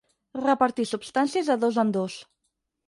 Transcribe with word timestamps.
Repartir 0.45 0.85
substàncies 0.93 1.53
de 1.53 1.61
dos 1.67 1.81
en 1.87 1.95
dos. 2.01 2.21